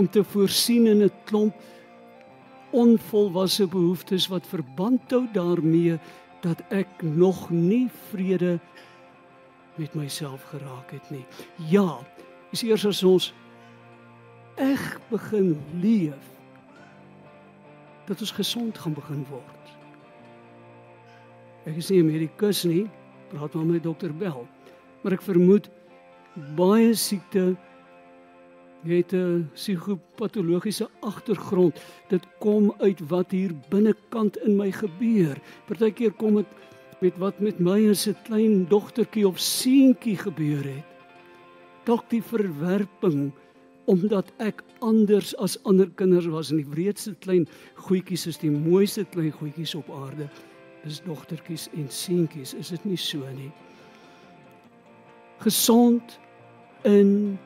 om 0.00 0.08
te 0.08 0.24
voorsien 0.24 0.86
in 0.86 1.02
'n 1.02 1.12
klomp 1.24 1.54
onvolwasse 2.70 3.66
behoeftes 3.66 4.26
wat 4.26 4.46
verband 4.46 5.10
hou 5.10 5.26
daarmee 5.32 5.98
dat 6.40 6.62
ek 6.68 7.02
nog 7.02 7.50
nie 7.50 7.88
vrede 8.10 8.58
met 9.74 9.94
myself 9.94 10.42
geraak 10.42 10.90
het 10.90 11.10
nie. 11.10 11.26
Ja, 11.56 11.98
is 12.50 12.62
eers 12.62 12.86
as 12.86 13.02
ons 13.02 13.34
eg 14.54 15.00
begin 15.08 15.60
leef 15.80 16.26
dat 18.06 18.20
ons 18.20 18.30
gesond 18.30 18.78
gaan 18.78 18.94
begin 18.94 19.26
word. 19.30 19.59
Ek 21.66 21.76
is 21.76 21.90
nie 21.90 22.00
'n 22.00 22.06
medikus 22.06 22.64
nie, 22.64 22.86
praat 23.28 23.54
maar 23.54 23.66
met 23.66 23.82
dokter 23.82 24.12
Bell, 24.16 24.46
maar 25.02 25.12
ek 25.12 25.22
vermoed 25.22 25.68
baie 26.56 26.94
siekte 26.94 27.56
het 28.84 29.12
'n 29.12 29.50
psigopatologiese 29.52 30.88
agtergrond. 31.00 31.76
Dit 32.08 32.26
kom 32.38 32.74
uit 32.78 33.00
wat 33.08 33.30
hier 33.30 33.52
binnekant 33.68 34.36
in 34.36 34.56
my 34.56 34.72
gebeur. 34.72 35.36
Partykeer 35.66 36.12
kom 36.12 36.34
dit 36.34 36.46
met 37.00 37.18
wat 37.18 37.40
met 37.40 37.58
my 37.58 37.90
as 37.90 38.06
'n 38.08 38.16
klein 38.24 38.66
dogtertjie 38.68 39.26
of 39.26 39.38
seentjie 39.38 40.16
gebeur 40.16 40.64
het. 40.64 40.84
Dalk 41.84 42.10
die 42.10 42.22
verwerping 42.22 43.32
omdat 43.84 44.32
ek 44.38 44.62
anders 44.78 45.36
as 45.36 45.62
ander 45.64 45.90
kinders 45.94 46.26
was 46.26 46.50
en 46.50 46.56
die 46.56 46.70
wreedste 46.70 47.14
klein 47.18 47.48
goetjies 47.74 48.26
is 48.26 48.38
die 48.38 48.50
mooiste 48.50 49.04
klein 49.04 49.32
goetjies 49.32 49.74
op 49.74 49.90
aarde. 49.90 50.28
Dis 50.84 51.02
dogtertjies 51.04 51.68
en 51.76 51.88
seentjies, 51.92 52.54
is 52.54 52.72
dit 52.72 52.84
nie 52.84 52.96
so 52.96 53.26
nie? 53.36 53.50
Gesond 55.44 56.18
in 56.88 57.38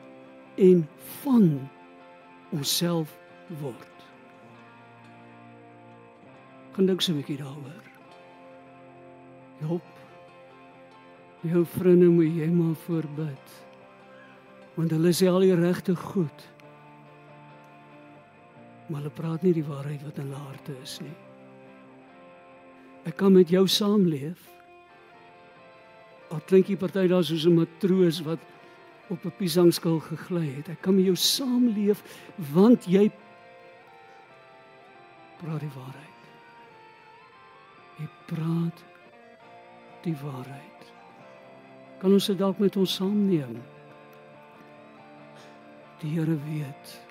en 0.55 0.87
van 1.21 1.49
onsself 2.55 3.17
word. 3.59 3.91
Gaan 6.75 6.85
dink 6.85 7.01
so 7.01 7.11
'n 7.11 7.19
bietjie 7.19 7.37
daaroor. 7.37 7.83
Job. 9.59 9.83
Jou 11.41 11.65
vriende 11.65 12.07
moet 12.09 12.35
jy 12.35 12.47
maar 12.47 12.75
voorbid. 12.75 13.65
Want 14.75 14.91
hulle 14.91 15.13
sê 15.13 15.27
al 15.27 15.39
die 15.39 15.55
regte 15.55 15.95
goed. 15.95 16.49
Maar 18.87 19.01
hulle 19.01 19.13
praat 19.13 19.41
nie 19.41 19.53
die 19.53 19.63
waarheid 19.63 20.03
wat 20.03 20.17
in 20.17 20.23
hulle 20.23 20.35
harte 20.35 20.75
is 20.83 20.99
nie. 20.99 21.15
Ek 23.05 23.17
kan 23.17 23.33
met 23.33 23.49
jou 23.49 23.67
saamleef. 23.69 24.41
Al 26.33 26.41
klink 26.49 26.71
jy 26.71 26.77
party 26.77 27.05
daar 27.07 27.23
soos 27.23 27.45
'n 27.45 27.53
matroos 27.53 28.21
wat 28.25 28.39
op 29.09 29.25
'n 29.25 29.37
piesangskil 29.37 29.99
gegly 29.99 30.55
het. 30.55 30.69
Ek 30.69 30.81
kan 30.81 30.95
met 30.95 31.05
jou 31.05 31.15
saamleef 31.15 32.01
want 32.53 32.85
jy 32.85 33.11
praat 35.37 35.59
die 35.59 35.75
waarheid. 35.75 36.21
Jy 37.97 38.07
praat 38.25 38.83
die 40.03 40.15
waarheid. 40.23 40.93
Kan 41.99 42.13
ons 42.13 42.25
dit 42.25 42.37
dalk 42.37 42.59
met 42.59 42.75
ons 42.75 42.95
saamneem? 42.95 43.61
Die 45.99 46.09
Here 46.09 46.37
weet 46.49 47.01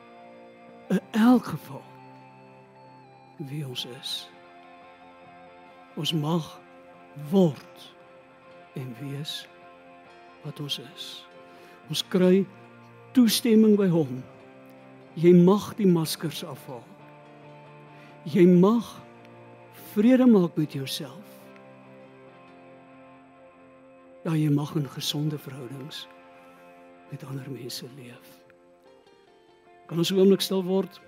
in 0.89 1.01
elk 1.11 1.45
geval 1.45 1.83
wie 3.37 3.67
ons 3.67 3.87
is. 4.01 4.34
Ons 5.97 6.13
mag 6.13 6.47
word 7.31 7.89
en 8.75 8.95
wees 9.01 9.45
wat 10.43 10.61
ons 10.61 10.81
is. 10.83 11.07
Ons 11.89 12.03
kry 12.11 12.43
toestemming 13.15 13.77
by 13.79 13.87
hom. 13.93 14.19
Jy 15.21 15.31
mag 15.47 15.71
die 15.79 15.87
maskers 15.87 16.43
afhaal. 16.45 16.83
Jy 18.27 18.47
mag 18.49 18.89
vrede 19.93 20.27
maak 20.27 20.57
met 20.59 20.75
jouself. 20.75 21.23
Ja, 24.25 24.33
jy 24.33 24.49
mag 24.51 24.73
in 24.75 24.89
gesonde 24.89 25.39
verhoudings 25.39 26.07
met 27.13 27.25
ander 27.29 27.47
mense 27.53 27.87
leef. 27.95 28.31
Kan 29.87 29.99
ons 29.99 30.11
'n 30.11 30.19
oomblik 30.19 30.41
stil 30.41 30.65
word? 30.65 31.01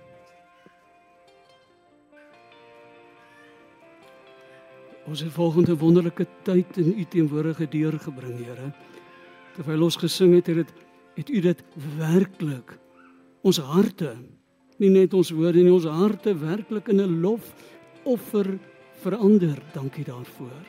Ons 5.07 5.23
het 5.23 5.31
volgende 5.31 5.77
wonderlike 5.77 6.27
tyd 6.43 6.77
in 6.77 6.93
u 6.99 7.03
teenwoordigheid 7.03 7.71
deurgebring, 7.71 8.37
Here 8.43 8.71
terwyl 9.57 9.87
ons 9.87 9.97
gesing 9.97 10.35
het, 10.37 10.49
het 10.51 10.59
dit 10.61 10.73
het 11.17 11.29
u 11.33 11.39
dit 11.41 11.61
werklik 11.97 12.75
ons 13.41 13.57
harte, 13.57 14.11
nie 14.77 14.91
net 14.93 15.15
ons 15.17 15.31
woorde 15.33 15.63
nie, 15.63 15.73
ons 15.73 15.87
harte 15.89 16.35
werklik 16.37 16.91
in 16.93 17.01
'n 17.01 17.21
lof 17.21 17.53
offer 18.03 18.59
verander. 19.01 19.57
Dankie 19.73 20.03
daarvoor. 20.03 20.65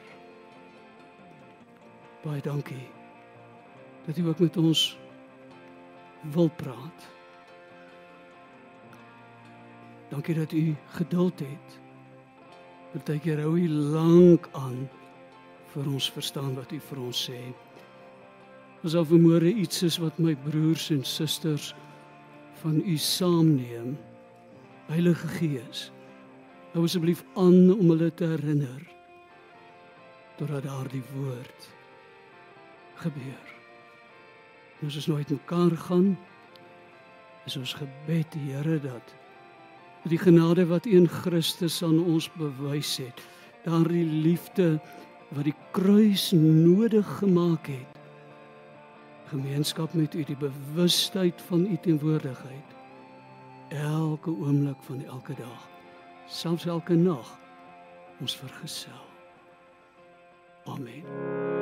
Baie 2.24 2.40
dankie 2.40 2.88
dat 4.06 4.18
u 4.18 4.28
ook 4.28 4.38
met 4.38 4.56
ons 4.56 4.98
wil 6.32 6.50
praat. 6.56 7.08
Dankie 10.08 10.34
dat 10.34 10.52
u 10.52 10.76
geduld 10.86 11.38
het. 11.40 11.87
Partykeer 12.92 13.42
hou 13.44 13.56
u 13.58 13.68
lank 13.68 14.48
aan 14.56 14.86
vir 15.74 15.88
ons 15.92 16.10
verstaan 16.12 16.54
wat 16.56 16.72
u 16.72 16.78
vir 16.90 17.00
ons 17.04 17.24
sê 17.28 17.40
asof 18.86 19.08
vermoere 19.10 19.50
iets 19.50 19.82
is 19.82 19.98
wat 19.98 20.18
my 20.22 20.36
broers 20.46 20.88
en 20.94 21.02
susters 21.04 21.72
van 22.62 22.78
u 22.86 22.96
saamneem. 22.96 23.96
Heilige 24.88 25.28
Gees, 25.28 25.88
hou 26.72 26.84
asseblief 26.86 27.24
aan 27.36 27.72
om 27.74 27.90
hulle 27.90 28.08
te 28.14 28.28
herinner 28.30 28.86
totdat 30.38 30.64
daardie 30.64 31.02
woord 31.10 31.68
gebeur. 33.02 33.54
Ons 34.86 34.96
is 34.96 35.08
nooit 35.10 35.30
mekaar 35.34 35.74
gaan. 35.88 36.12
Is 37.50 37.56
ons 37.58 37.74
gebed 37.74 38.34
Here 38.38 38.78
dat 38.80 39.14
die 40.08 40.18
genade 40.18 40.66
wat 40.66 40.86
in 40.86 41.08
Christus 41.08 41.82
aan 41.82 41.98
ons 42.04 42.28
bewys 42.38 42.96
het, 43.02 43.20
daardie 43.64 44.06
liefde 44.06 44.78
wat 45.34 45.44
die 45.48 45.56
kruis 45.76 46.30
nodig 46.36 47.08
gemaak 47.18 47.68
het. 47.68 47.98
Gemeenskap 49.28 49.92
met 49.92 50.14
u 50.14 50.24
die 50.24 50.38
bewustheid 50.40 51.42
van 51.50 51.66
u 51.66 51.76
teenwoordigheid. 51.82 52.76
Elke 53.68 54.30
oomblik 54.30 54.80
van 54.88 55.04
elke 55.04 55.34
dag. 55.36 55.68
Selfs 56.28 56.66
elke 56.66 56.94
nag. 56.94 57.36
Ons 58.20 58.36
vergesel. 58.36 59.04
Amen 60.64 61.57